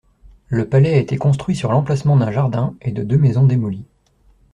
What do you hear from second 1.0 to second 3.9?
construit sur l'emplacement d'un jardin et de deux maisons démolies.